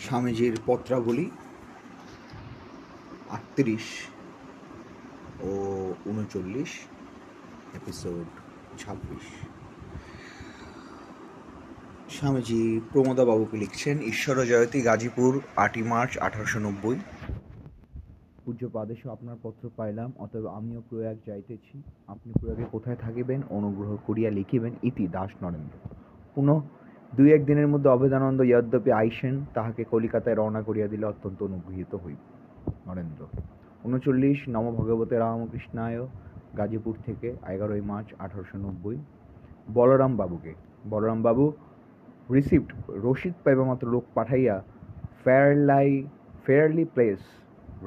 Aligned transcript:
স্বামীজির 0.00 0.60
পত্রাবলী 0.66 1.30
আটত্রিশ 3.30 3.86
ও 5.40 5.50
উনচল্লিশ 6.06 6.70
এপিসোড 7.74 8.26
ছাব্বিশ। 8.78 9.26
স্বামীজি 12.12 12.80
প্রমোদা 12.92 13.24
বাবুকে 13.24 13.56
লিখছেন, 13.56 13.98
ঈশ্বর 13.98 14.46
জয়তী 14.46 14.80
গাজীপুর, 14.82 15.40
আটই 15.56 15.82
মার্চ 15.82 16.18
আঠারোশো 16.18 16.58
নব্বই। 16.58 16.96
পূজ্য 18.44 18.68
পাদেশে 18.68 19.10
আপনার 19.10 19.36
পত্র 19.42 19.70
পাইলাম, 19.76 20.12
অতএব 20.18 20.46
আমিও 20.46 20.82
প্রয়াগ 20.90 21.16
যাইতেছি। 21.26 21.82
আপনি 22.06 22.32
প্রয়াগে 22.40 22.64
কোথায় 22.72 22.96
থাকিবেন? 22.96 23.40
অনুগ্রহ 23.50 23.96
করিয়া 24.06 24.30
লিখিবেন 24.30 24.74
ইতি 24.82 25.06
দাস 25.06 25.30
নরেন্দ্র। 25.42 25.78
পুনঃ 26.34 26.60
দুই 27.16 27.28
এক 27.36 27.42
দিনের 27.48 27.68
মধ্যে 27.72 27.88
অভেদানন্দ 27.96 28.40
যদ্যপি 28.52 28.90
আইসেন, 29.00 29.34
তাহাকে 29.56 29.82
কলিকাতায় 29.92 30.36
রওনা 30.36 30.60
করিয়া 30.68 30.88
দিলে 30.92 31.04
অত্যন্ত 31.12 31.38
অনুগৃহীত 31.48 31.92
হইব 32.04 32.20
নরেন্দ্র, 32.88 33.22
উনচল্লিশ 33.86 34.38
নম 34.54 34.64
ভগবতে 34.78 35.14
রামকৃষ্ণায়, 35.18 35.98
গাজীপুর 36.58 36.94
থেকে 37.06 37.28
এগারোই 37.54 37.82
মার্চ 37.90 38.08
আঠারোশো 38.24 38.56
নব্বই। 38.64 38.98
বলরাম 39.76 40.12
বাবুকে, 40.20 40.52
বলরাম 40.92 41.20
বাবু 41.26 41.44
রিসিপ্ট 42.36 42.70
রসিদ 43.04 43.34
পাইবা 43.44 43.64
মাত্র 43.70 43.84
লোক 43.94 44.04
পাঠাইয়া 44.16 44.56
ফেয়ারলাই 45.22 45.90
ফেয়ারলি 46.44 46.84
প্লেস 46.94 47.20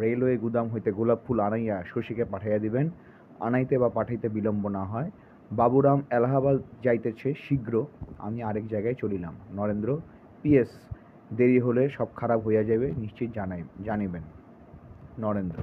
রেলওয়ে 0.01 0.35
গুদাম 0.43 0.65
হইতে 0.73 0.90
গোলাপ 0.98 1.20
ফুল 1.26 1.40
আনাইয়া 1.48 1.77
শশীকে 1.91 2.23
পাঠাইয়া 2.34 2.59
দিবেন। 2.65 2.85
আনাইতে 3.48 3.76
বা 3.81 3.90
পাঠাইতে 3.98 4.27
বিলম্ব 4.35 4.63
না 4.77 4.84
হয়। 4.91 5.09
বাবুরাম 5.59 5.99
এলাহাবাদ 6.17 6.57
যাইতেছে 6.85 7.30
শীঘ্র, 7.45 7.73
আমি 8.25 8.39
আরেক 8.49 8.66
জায়গায় 8.67 8.98
চলিলাম। 9.02 9.34
নরেন্দ্র, 9.59 9.89
পিএস 10.41 10.71
দেরি 11.38 11.59
হলে 11.59 11.84
সব 11.98 12.09
খারাপ 12.20 12.39
হইয়া 12.48 12.63
যাবে 12.70 12.88
নিশ্চিত 13.03 13.29
জানাই, 13.38 13.62
জানিবেন। 13.87 14.24
নরেন্দ্র, 15.20 15.59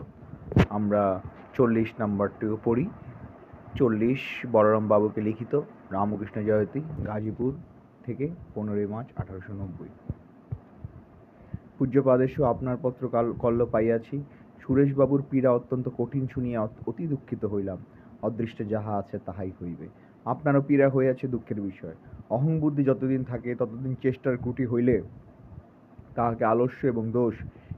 আমরা 0.71 1.03
চল্লিশ 1.57 1.91
নাম্বারটিও 1.99 2.55
পড়ি। 2.65 2.85
চল্লিশ, 3.79 4.23
বলরাম 4.55 4.85
বাবুকে 4.89 5.21
লিখিত, 5.29 5.53
রামকৃষ্ণ 5.95 6.39
জয়তী 6.49 6.81
গাজীপুর 7.07 7.53
থেকে 8.07 8.25
পনেরোই 8.55 8.87
মার্চ 8.87 9.09
আঠারোশো 9.21 9.53
নব্বই। 9.61 9.91
পূজ্যপাদেশ 11.79 12.33
আপনার 12.53 12.77
পত্র 12.83 13.03
কাল 13.15 13.27
কল্ল 13.43 13.61
পাইয়াছি। 13.75 14.17
সুরেশবাবুর 14.63 15.23
পীড়া 15.31 15.51
অত্যন্ত 15.59 15.87
কঠিন 15.99 16.25
শুনিয়া 16.35 16.59
অতি 16.91 17.05
দুঃখিত 17.13 17.43
হইলাম। 17.45 17.79
অদৃষ্টে 18.23 18.65
যাহা 18.65 18.97
আছে 18.97 19.19
তাহাই 19.19 19.51
হইবে। 19.63 19.89
আপনারও 20.25 20.63
পীড়া 20.67 20.89
হইয়াছে 20.89 21.29
দুঃখের 21.29 21.61
বিষয়। 21.61 21.95
অহংবুদ্ধি 22.31 22.85
যতদিন 22.85 23.25
থাকে, 23.25 23.55
ততদিন 23.55 23.95
চেষ্টার 24.03 24.37
কুটি 24.37 24.67
হইলে 24.67 25.03
তাহাকে 26.15 26.45
আলস্য 26.45 26.87
এবং 26.87 27.11
দোষ 27.11 27.35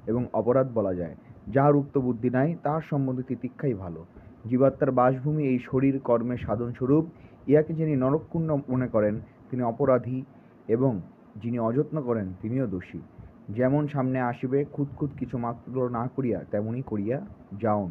এবং 0.06 0.26
অপরাধ 0.32 0.70
বলা 0.74 0.94
যায়। 0.94 1.16
যাহার 1.48 1.76
উক্ত 1.76 1.98
বুদ্ধি 1.98 2.30
নাই, 2.30 2.56
তাহার 2.62 2.80
সম্বন্ধে 2.90 3.22
তিতিক্ষাই 3.22 3.74
ভালো। 3.74 4.04
জীবাত্মার 4.48 4.90
বাসভূমি 4.90 5.44
এই 5.44 5.58
শরীর 5.58 5.98
কর্মের 5.98 6.38
সাধন 6.38 6.72
স্বরূপ 6.72 7.04
ইহাকে 7.46 7.74
যিনি 7.74 7.96
নরককুণ্ড 7.96 8.56
মনে 8.68 8.88
করেন, 8.88 9.20
তিনি 9.50 9.62
অপরাধী 9.62 10.22
এবং 10.68 11.00
যিনি 11.36 11.58
অযত্ন 11.58 12.02
করেন, 12.02 12.32
তিনিও 12.42 12.66
দোষী। 12.66 13.00
যেমন 13.48 13.88
সামনে 13.88 14.20
আসিবে 14.20 14.64
খুদ 14.64 15.10
কিছু 15.18 15.38
মাত্র 15.38 15.88
না 15.88 16.08
করিয়া 16.16 16.44
তেমনি 16.50 16.82
করিয়া 16.82 17.20
যাওন। 17.60 17.90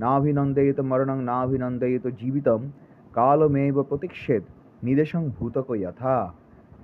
না 0.00 0.16
অভিনন্দিত 0.16 0.80
মরণং 0.80 1.22
না 1.22 1.42
অভিনন্দিত 1.42 2.06
জীবিতম 2.06 2.70
কালমেব 3.12 3.82
প্রতীক্ষেদ 3.82 4.42
নিদেশং 4.82 5.30
ভূতক 5.38 5.76
যথা 5.76 6.32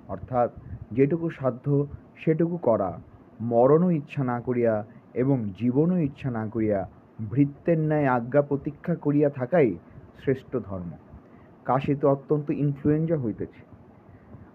অর্থাৎ 0.07 0.51
যেটুকু 0.91 1.29
সাধ্য 1.29 1.87
সেটুকু 2.17 2.57
করা 2.57 2.99
মরণও 3.41 3.91
ইচ্ছা 3.91 4.23
না 4.23 4.39
করিয়া 4.39 4.85
এবং 5.13 5.49
জীবনও 5.59 5.97
ইচ্ছা 5.97 6.31
না 6.31 6.47
করিয়া 6.47 6.89
ভৃত্যের 7.31 7.79
ন্যায় 7.79 8.05
আজ্ঞা 8.05 8.41
প্রতীক্ষা 8.41 8.95
করিয়া 8.95 9.29
থাকাই 9.29 9.75
শ্রেষ্ঠ 10.23 10.57
ধর্ম 10.57 10.91
কাশীতে 11.65 12.07
অত্যন্ত 12.07 12.49
ইনফ্লুয়েঞ্জা 12.49 13.17
হইতেছে 13.17 13.67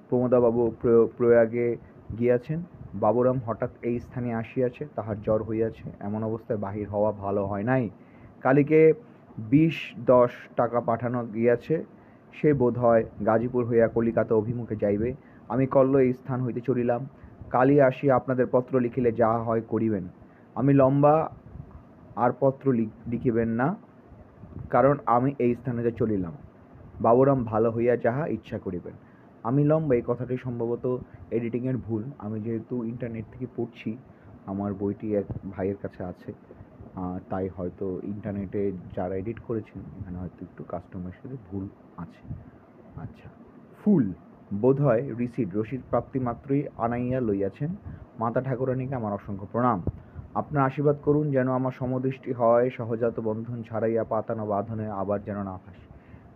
প্রমোদাবাবু 0.08 0.72
প্র- 0.82 1.06
প্রয়াগে 1.16 1.76
গিয়াছেন। 2.18 2.62
বাবুরাম 2.94 3.40
হঠাৎ 3.46 3.70
এই 3.82 4.00
স্থানে 4.00 4.34
আসিয়াছে, 4.34 4.86
তাহার 4.94 5.22
জ্বর 5.22 5.42
হইয়াছে। 5.42 5.90
এমন 6.00 6.24
অবস্থায় 6.24 6.58
বাহির 6.58 6.88
হওয়া 6.88 7.12
ভালো 7.12 7.46
হয় 7.46 7.62
নাই। 7.62 7.90
কালীকে 8.42 8.92
বিশ, 9.38 9.92
দশ 9.98 10.30
টাকা 10.56 10.80
পাঠানো 10.80 11.26
গিয়াছে। 11.26 11.84
সে 12.32 12.54
বোধ 12.54 12.78
হয় 12.78 13.04
গাজীপুর 13.26 13.64
হইয়া 13.64 13.88
কলিকাতা 13.88 14.34
অভিমুখে 14.34 14.76
যাইবে। 14.76 15.14
আমি 15.48 15.66
কল্ল 15.66 15.96
এই 15.96 16.12
স্থান 16.12 16.40
হইতে 16.40 16.60
চলিলাম। 16.60 17.06
কালী 17.50 17.80
আসিয়া 17.80 18.16
আপনাদের 18.16 18.46
পত্র 18.52 18.80
লিখিলে 18.80 19.12
যাহা 19.12 19.38
হয় 19.38 19.60
করিবেন। 19.60 20.08
আমি 20.54 20.74
লম্বা 20.74 21.30
আর 22.16 22.30
পত্র 22.40 22.72
লিখ- 22.72 23.10
লিখিবেন 23.10 23.48
না, 23.48 23.76
কারণ 24.70 24.98
আমি 25.06 25.34
এই 25.38 25.54
স্থানেতে 25.54 25.92
চলিলাম। 25.92 26.32
বাবুরাম 27.00 27.44
ভালো 27.44 27.70
হইয়া 27.70 27.96
যাহা 27.96 28.26
ইচ্ছা 28.26 28.58
করিবেন। 28.58 28.92
আমি 29.42 29.64
লম্বা, 29.64 29.94
এই 29.94 30.02
কথাটি 30.06 30.36
সম্ভবত 30.36 30.98
এডিটিংয়ের 31.30 31.76
ভুল। 31.76 32.04
আমি 32.18 32.40
যেহেতু 32.40 32.84
ইন্টারনেট 32.84 33.24
থেকে 33.32 33.46
পড়ছি, 33.56 33.96
আমার 34.46 34.74
বইটি 34.74 35.16
এক 35.16 35.24
ভাইয়ের 35.50 35.76
কাছে 35.82 36.04
আছে। 36.04 36.32
তাই 37.30 37.46
হয়তো 37.56 37.86
ইন্টারনেটে 38.12 38.62
যারা 38.96 39.14
এডিট 39.16 39.38
করেছেন, 39.48 39.80
এখানে 39.98 40.16
হয়তো 40.18 40.40
একটু 40.44 40.62
কাস্টমার 40.68 41.16
সাথে 41.22 41.36
ভুল 41.50 41.64
আছে। 41.96 42.22
আচ্ছা 43.04 43.28
ফুল, 43.80 44.04
বোধহয় 44.60 45.02
রিসিট 45.18 45.48
রসিদ 45.54 45.82
প্রাপ্তি 45.90 46.18
মাত্রই 46.18 46.62
আনাইয়া 46.76 47.20
লইয়াছেন। 47.20 47.70
মাতা 48.18 48.40
ঠাকুরানীকে 48.40 48.94
আমার 48.94 49.12
অসংখ্য 49.12 49.46
প্রণাম। 49.52 49.78
আপনার 50.34 50.62
আশীর্বাদ 50.68 50.98
করুন 51.04 51.30
যেন 51.30 51.48
আমার 51.58 51.72
সমদৃষ্টি 51.80 52.32
হয়, 52.32 52.66
সহজাত 52.78 53.16
বন্ধন 53.20 53.62
ছাড়াইয়া 53.68 54.04
পাতানো 54.04 54.44
বাঁধনে 54.46 54.86
আবার 55.02 55.18
যেন 55.22 55.38
না 55.42 55.54
ফাঁসি 55.62 55.86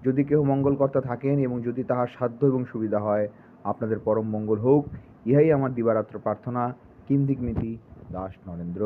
যদি 0.05 0.25
কেউ 0.25 0.45
মঙ্গলকর্তা 0.45 1.01
থাকেন 1.01 1.39
এবং 1.39 1.57
যদি 1.63 1.83
তাহার 1.85 2.07
সাধ্য 2.17 2.41
এবং 2.47 2.65
সুবিধা 2.65 2.99
হয়, 2.99 3.29
আপনাদের 3.65 3.99
পরম 3.99 4.27
মঙ্গল 4.31 4.59
হোক। 4.59 4.83
ইহাই 5.27 5.49
আমার 5.53 5.75
দিবারাত্র 5.75 6.19
প্রার্থনা। 6.19 6.63
কিম 7.07 7.21
দিকমিতি 7.27 7.73
দাস 8.13 8.33
নরেন্দ্র। 8.49 8.83